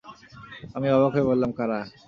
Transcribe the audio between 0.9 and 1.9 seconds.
অবাক হয়ে বললাম, কারা?